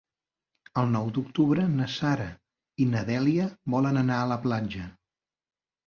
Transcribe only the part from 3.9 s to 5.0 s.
anar a la platja.